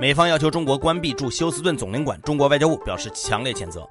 [0.00, 3.88] 美方要求中国关闭驻休斯顿总领馆，中国外交部表示强烈谴责。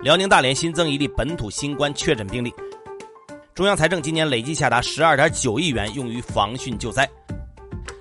[0.00, 2.50] 辽宁大连新增一例本土新冠确诊病例。
[3.54, 7.06] 中央财政今年累计下达十二点九亿元用于防汛救灾。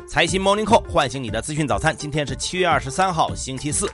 [0.07, 3.91] 财新 Morning Call 唤醒你的资讯早餐，今天是七月二十三号，星期四。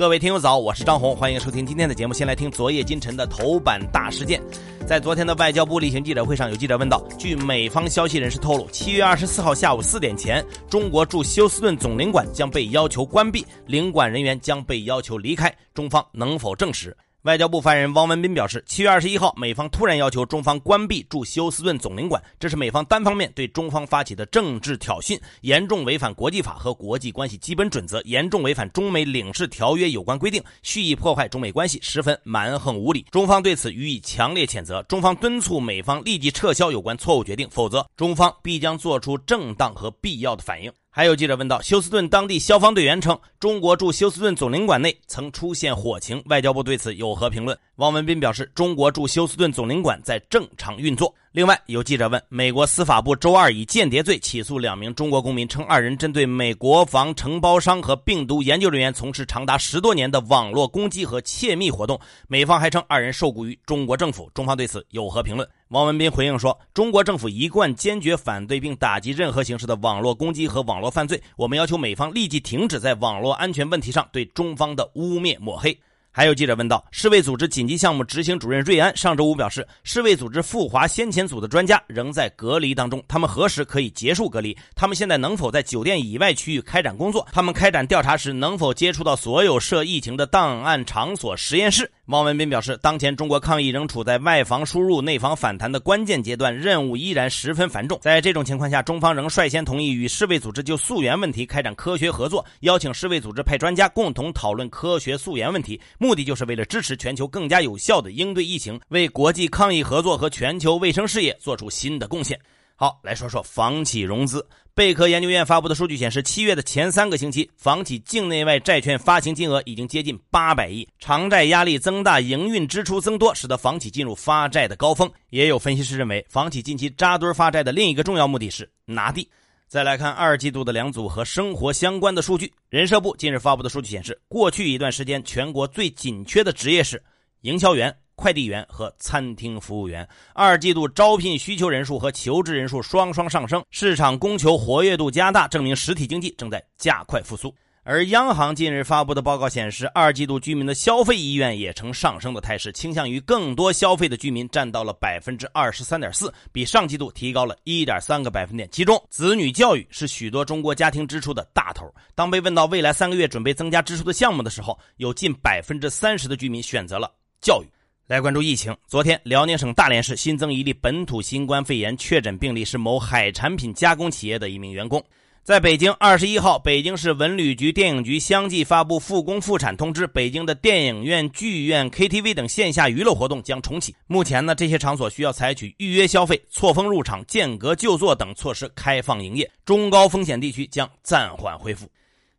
[0.00, 2.14] 各位听友早，我是张红，欢迎收听今天的节目。
[2.14, 4.40] 先来听昨夜今晨的头版大事件。
[4.86, 16.96] 在昨天的外交部例行记者会上，有记者问道：据美方消息人士透露，七月二十四号下午四点前，中国驻休斯顿总领馆将被要求关闭，领馆人员将被要求离开，中方能否证实？
[17.24, 33.04] 外交部发言人汪文斌表示，七月二十一号，美方突然要求中方关闭驻休斯顿总领馆，这是美方单方面对中方发起的政治挑衅，严重违反国际法和国际关系基本准则，严重违反中美领事条约有关规定，蓄意破坏中美关系，十分蛮横无理。
[33.10, 40.72] 中方对此予以强烈谴责，中方敦促美方立即撤销有关错误决定，否则中方必将做出正当和必要的反应。
[41.00, 47.58] 还有记者问到，休斯顿当地消防队员称，中国驻休斯顿总领馆内曾出现火情，外交部对此有何评论？
[47.80, 51.14] 汪文斌表示，中国驻休斯顿总领馆在正常运作。
[51.32, 61.98] 另外，有记者问，美国司法部周二以间谍罪起诉两名中国公民，称二人针对美国防承包商和病毒研究人员从事长达十多年的网络攻击和窃密活动。
[62.28, 65.48] 美方还称二人受雇于中国政府，中方对此有何评论？
[65.68, 75.74] 汪文斌回应说，中国政府一贯坚决反对并打击任何形式的网络攻击和网络犯罪，我们要求美方立即停止在网络安全问题上对中方的污蔑抹黑。
[76.20, 81.48] 还有记者问到，世卫组织紧急项目执行主任瑞安上周五表示，世卫组织赴华先遣组的？
[81.48, 84.54] 专家仍在隔离当中，他们何时可以结束隔离？
[84.76, 87.26] 他们现在能否在酒店以外区域开展工作？
[87.32, 90.26] 他们开展调查时能否接触到所有涉疫情的？
[90.26, 91.90] 档案场所、实验室？
[92.08, 95.80] 汪文斌表示，当前中国抗疫仍处在外防输入、内防反弹的？
[95.80, 97.98] 关键阶段，任务依然十分繁重。
[98.02, 112.36] 在这种情况下，中方仍率先同意与世卫组织就溯源问题开展科学合作，邀请世卫组织派专家共同讨论科学溯源问题，目目的就是为了支持全球更加有效的应对疫情，为国际抗疫合作和全球卫生事业做出新的贡献。
[112.74, 114.44] 好，来说说房企融资。
[114.74, 120.84] 贝壳研究院发布的数据显示，七月的前三个星期，房企境内外债券发行金额已经接近八百亿。
[120.98, 125.08] 偿债压力增大，营运支出增多，使得房企进入发债的高峰。
[125.28, 129.30] 也有分析师认为，房企近期扎堆发债的另一个重要目的是拿地。
[129.70, 132.52] 再来看二季度的两组和生活相关的数据。
[132.70, 137.00] 人社部近日发布的数据显示，过去一段时间，全国最紧缺的职业是
[137.42, 137.96] 营销员。
[138.16, 147.54] 快递员和餐厅服务员，二季度招聘需求人数和求职人数双双上升，市场供求活跃度加大，证明实体经济正在加快复苏。
[147.82, 158.68] 而央行近日发布的报告显示，二季度居民的消费意愿也呈上升的态势，倾向于更多消费的居民占到了百分之二十三点四，比上季度提高了一点三个百分点。
[158.70, 161.90] 其中，子女教育是许多中国家庭支出的大头。
[162.14, 167.10] 当被问到未来三个月准备增加支出的项目的时候，有近百分之三十的居民选择了
[167.40, 167.66] 教育。
[168.06, 168.76] 来关注疫情。
[168.88, 175.02] 昨天，辽宁省大连市新增一例本土新冠肺炎确诊病例，是某海产品加工企业的一名员工。
[175.42, 183.96] 在北京，二十一号，北京市文旅局、电影局相继发布复工复产通知，北京的电影院、剧院、KTV 等线下娱乐活动将重启。
[184.06, 191.88] 目前呢，这些场所需要采取预约消费、错峰入场、间隔就座等措施开放营业，中高风险地区将暂缓恢复。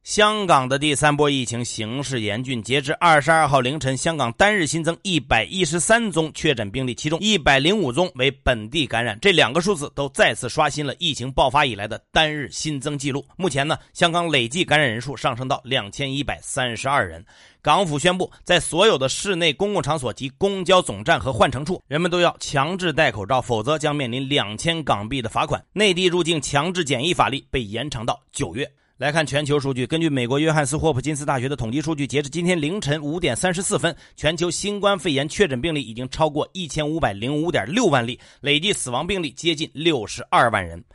[0.03, 2.61] 香港的第三波疫情形势严峻。
[2.63, 9.17] 截至二十二号凌晨，香港单日新增一百一十三宗确诊病例，其中一百零五宗为本地感染。
[9.21, 13.23] 这两个数字都再次刷新了疫情爆发以来的单日新增记录。
[13.37, 17.23] 目前呢，香港累计感染人数上升到两千一百三十二人。
[17.61, 25.63] 港府宣布，在所有的室内公共场所及公交总站和换乘处，人们都要强制戴口罩，否则将面临两千港币的罚款。
[25.73, 28.67] 内地入境强制检疫法律被延长到九月。
[29.01, 40.85] 来看全球数据，根据美国约翰斯霍普金斯大学的统计数据，截至今天凌晨五点三十四分，全球新冠肺炎确诊病例已经超过一千五百零五点六万例，累计死亡病例接近六十二万人。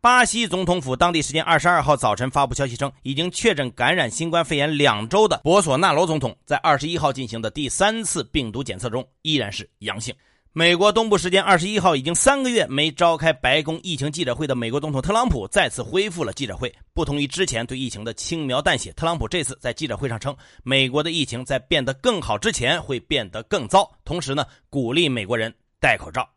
[0.00, 10.12] 巴西总统府当地时间二十二号早晨发布消息称，已经确诊感染新冠肺炎两周的博索纳罗总统，在二十一号进行的第三次病毒检测中依然是阳性。
[10.54, 16.70] 美国东部时间二十一号，已经三个月没召开白宫疫情记者会的美国总统特朗普再次恢复了记者会。
[16.92, 23.90] 不同于之前对疫情的轻描淡写，特朗普这次在记者会上称，美国的疫情在变得更好之前会变得更糟。
[24.04, 26.28] 同时呢，鼓励美国人戴口罩。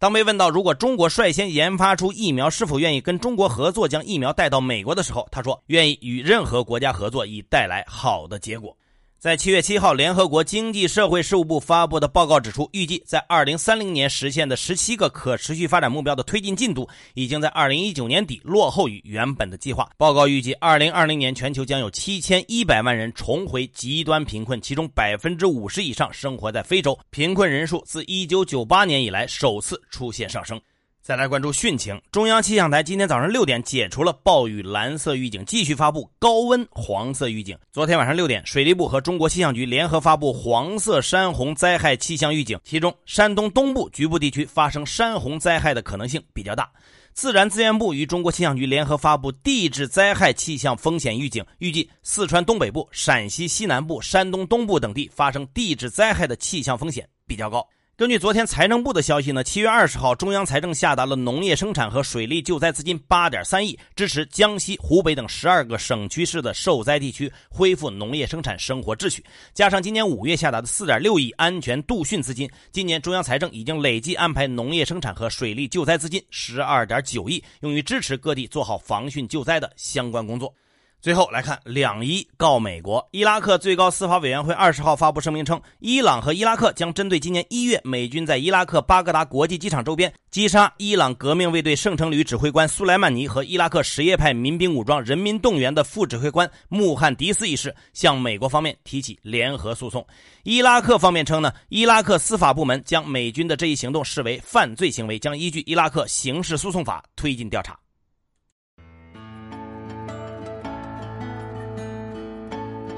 [0.00, 8.76] 当被问到如果中国率先研发出疫苗，是否愿意跟中国合作将疫苗带到美国的时候，他说愿意与任何国家合作，以带来好的结果。
[9.22, 19.88] 在七月七号，联合国经济社会事务部发布的报告指出，预计在二零三零年实现的十七个可持续发展目标的推进进度，已经在二零一九年底落后于原本的计划。
[19.96, 30.60] 报告预计，二零二零年全球将有七千一百万人重回极端贫困，其中百分之五十以上生活在非洲，贫困人数自一九九八年以来首次出现上升。
[31.02, 37.58] 再来关注汛情，中央气象台今天早上六点解除了暴雨蓝色预警，继续发布高温黄色预警。
[37.72, 46.70] 昨天晚上六点，水利部和中国气象局联合发布黄色山洪灾害气象预警，其中山东东部局部地区发生山洪灾害的可能性比较大。
[47.12, 57.66] 自然资源部与中国气象局联合发布地质灾害气象风险预警，预计四川东北部、陕西西南部、山东东部等地发生地质灾害的气象风险比较高。
[57.94, 69.22] 根据昨天财政部的消息呢，七月二十号，中央财政下达了农业生产和水利救灾资金八点三亿，支持江西、湖北等十二个省区市的受灾地区恢复农业生产生活秩序。
[69.52, 80.52] 加上今年五月下达的四点六亿安全度汛资金，今年中央财政已经累计安排农业生产和水利救灾资金十二点九亿，用于支持各地做好防汛救灾的相关工作。
[81.02, 100.06] 最后来看两伊告美国，伊拉克最高司法委员会二十号发布声明称，伊朗和伊拉克将针对今年一月美军在伊拉克巴格达国际机场周边击杀伊朗革命卫队圣城旅指挥官苏莱曼尼和伊拉克什叶派民兵武装人民动员的副指挥官穆罕迪斯一事，向美国方面提起联合诉讼。
[100.44, 107.76] 伊拉克方面称呢，伊拉克司法部门将美军的这一行动视为犯罪行为，将依据伊拉克刑事诉讼法推进调查。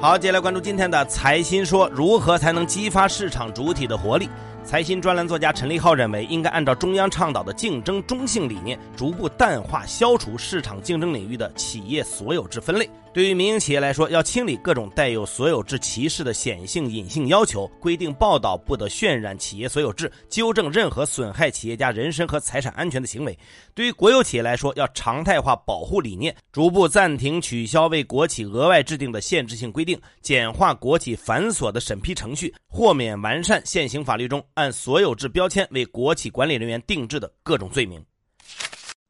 [0.05, 4.29] 好，接下来关注今天的财新说，如何才能激发市场主体的活力？
[4.65, 12.89] 财新专栏作家陈立浩认为，应该按照中央倡导的竞争中性理念，逐步淡化、消除市场竞争领域的企业所有制分类。
[13.13, 23.39] 对于民营企业来说，要清理各种带有所有制歧视的显性、隐性要求，规定报道不得渲染企业所有制，纠正任何损害企业家人身和财产安全的行为。
[23.73, 38.05] 对于国有企业来说，要常态化保护理念，逐步暂停、取消为国企额外制定的限制性规定，简化国企繁琐的审批程序，豁免完善现行法律中按所有制标签为国企管理人员定制的各种罪名。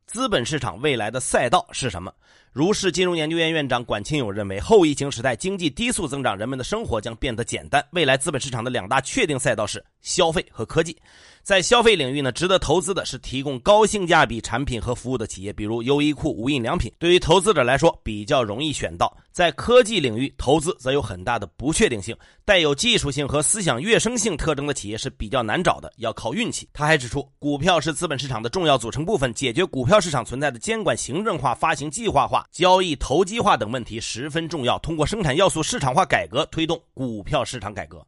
[0.07, 2.13] 资本市场未来的赛道是什么？
[2.53, 7.85] 如是金融研究院院长管清友认为，后疫情时代经济低速增长，人们的生活将变得简单。
[7.91, 10.97] 未来资本市场的两大确定赛道是消费和科技。
[11.43, 16.91] 在消费领域呢，值得投资的是提供高性价比产品和服务的企业，比如优衣库、无印良品。
[16.99, 19.15] 对于投资者来说，比较容易选到。
[19.31, 22.17] 在科技领域投资则有很大的不确定性，
[22.47, 26.67] 带有技术性和思想跃升性特征的企业是比较难找的，要靠运气。
[26.73, 34.79] 他还指出，股票是资本市场的重要组成部分，解决股票市场存在的监管行政化、发行计划化、交易投机化等问题十分重要。
[34.79, 38.03] 通过生产要素市场化改革，推动股票市场改革。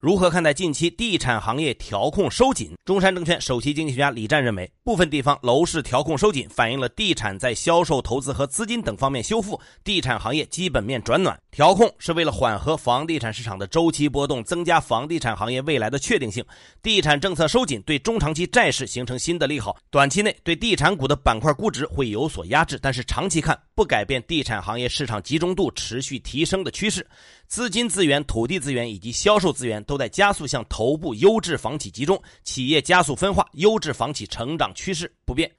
[0.00, 2.72] 如何看待近期地产行业调控收紧？
[2.86, 11.38] 中山证券首席经济学家李战认为，部分地方楼市调控收紧，反映了地产在销售、投资和资金等方面修复，地产行业基本面转暖。
[11.50, 16.42] 调控是为了缓和房地产市场的周期波动，增加房地产行业未来的确定性。
[16.82, 27.06] 地产政策收紧对中长期债市形成新的利好，短期内对地产股的板块估值会有所压制，但是长期看不改变地产行业市场集中度持续提升的趋势。
[27.50, 35.50] 资金资源、土地资源以及销售资源都在加速向头部优质房企集中，企业加速分化，优质房企成长趋势不变。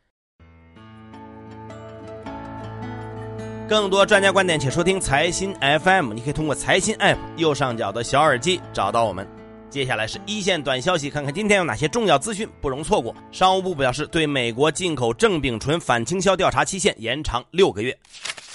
[3.68, 6.14] 更多专家观点，请收听财新 FM。
[6.14, 9.28] 你可以通过财新 App 右上角的小耳机找到我们。
[9.70, 13.14] 接下来是一线短消息，看看今天有哪些重要资讯不容错过。
[13.34, 17.98] 商务部表示，对美国进口正丙醇反倾销调查期限延长六个月。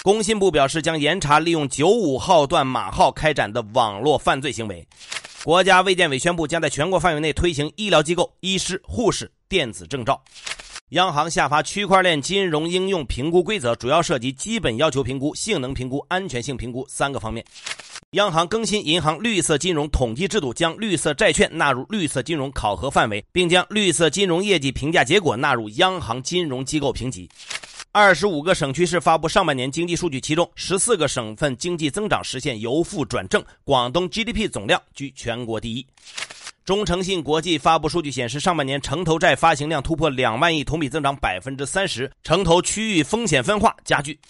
[0.06, 4.86] 工信部表示，将严查利用九五号段码号开展的网络犯罪行为。
[5.42, 10.22] 国家卫健委宣布，将在全国范围内推行医疗机构、医师、护士电子证照。
[10.90, 17.44] 央行下发区块链金融应用评估规则，主要涉及基本要求评估、性能评估、安全性评估三个方面。
[18.12, 27.28] 央行更新银行绿色金融统计制度，将绿色债券纳入绿色金融考核范围，并将绿色金融业绩评价结果纳入央行金融机构评级。
[27.98, 35.86] 二十五个省区市发布上半年经济数据，其中十四个省份经济增长实现由负转正，广东 GDP 总量居全国第一。
[36.62, 44.20] 中诚信国际发布数据显示，上半年城投债发行量突破两万亿，同比增长百分之三十，城投区域风险分化加剧。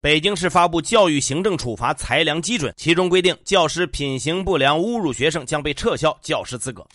[0.00, 6.86] 北京市发布教育行政处罚裁量基准，其中规定教师品行不良、侮辱学生将被撤销教师资格。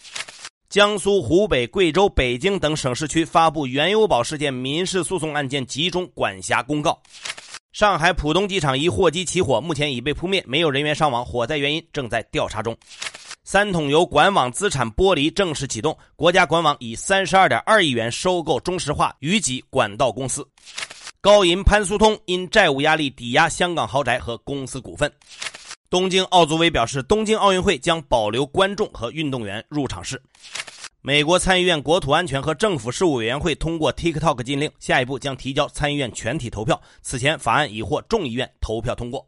[0.70, 7.02] 江苏、湖北、贵州、北京等省市区发布原油宝事件民事诉讼案件集中管辖公告。
[7.72, 12.76] 上海浦东机场一货机起火，目前已被扑灭，没有人员伤亡，火灾原因正在调查中。
[13.46, 20.46] 三桶油管网资产剥离正式启动，国家管网以三十二点二亿元收购中石化余吉管道公司。
[21.22, 25.10] 高银潘苏通因债务压力抵押香港豪宅和公司股份。
[25.90, 30.22] 东京奥组委表示，东京奥运会将保留观众和运动员入场式。
[31.08, 36.82] 美国参议院国土安全和政府事务委员会通过 TikTok 禁令，下一步将提交参议院全体投票。
[37.02, 39.26] 此前，法案已获众议院投票通过。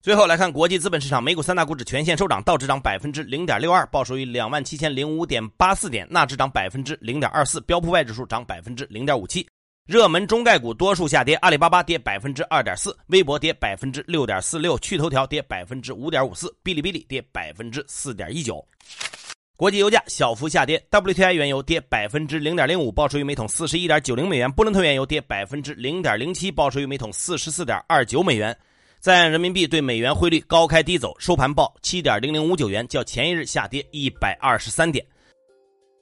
[0.00, 9.44] 最后来看国际资本市场，美股三大股指全线收涨，道指涨百分之零点六二，报收于两万七千零五点八四点；纳指涨百分之零点二四，标普外指数涨百分之零点五七。
[9.88, 18.64] 热门中概股多数下跌，阿里巴巴跌百分之二点四，微博跌百分之六点四六，趣头条跌百分之五点五四，哔哩哔哩跌百分之四点一九。
[19.60, 28.56] 国际油价小幅下跌，WTI 原油跌百分之零点零五，报收于每桶四十一点九零美元；布伦特原油跌百分之零点零七，报收于每桶四十四点二九美元。
[29.00, 35.04] 在人民币对美元汇率高开低走，收盘报七点零零五九元，较前一日下跌一百二十三点。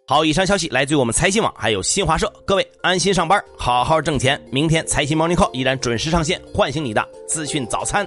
[0.06, 2.32] 好，以上消息来自于我们财新网，还有新华社。
[2.46, 4.40] 各位安心上班，好好挣钱。
[4.52, 8.06] 明天财新 Morning Call 依然准时上线，唤醒你的资讯早餐。